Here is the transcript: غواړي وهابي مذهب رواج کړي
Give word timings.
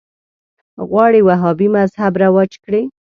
غواړي 0.89 1.21
وهابي 1.27 1.67
مذهب 1.75 2.13
رواج 2.23 2.51
کړي 2.63 2.83